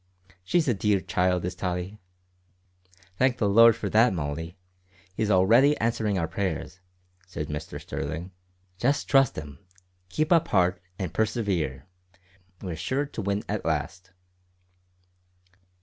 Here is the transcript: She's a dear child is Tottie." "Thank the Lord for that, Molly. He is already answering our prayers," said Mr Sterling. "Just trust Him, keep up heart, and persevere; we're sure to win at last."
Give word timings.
She's 0.43 0.67
a 0.67 0.73
dear 0.73 0.99
child 0.99 1.45
is 1.45 1.53
Tottie." 1.53 1.99
"Thank 3.17 3.37
the 3.37 3.47
Lord 3.47 3.75
for 3.75 3.87
that, 3.91 4.13
Molly. 4.15 4.57
He 5.13 5.21
is 5.21 5.29
already 5.29 5.77
answering 5.77 6.17
our 6.17 6.27
prayers," 6.27 6.79
said 7.27 7.49
Mr 7.49 7.79
Sterling. 7.79 8.31
"Just 8.79 9.07
trust 9.07 9.35
Him, 9.35 9.59
keep 10.09 10.31
up 10.31 10.47
heart, 10.47 10.81
and 10.97 11.13
persevere; 11.13 11.85
we're 12.63 12.75
sure 12.75 13.05
to 13.05 13.21
win 13.21 13.43
at 13.47 13.63
last." 13.63 14.09